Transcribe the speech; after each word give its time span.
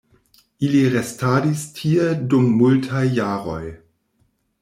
Ili 0.67 0.79
restadis 0.93 1.65
tie 1.75 2.07
dum 2.33 2.49
multaj 2.61 3.05
jaroj. 3.19 3.63